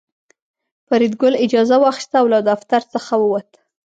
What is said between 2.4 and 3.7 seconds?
دفتر څخه ووت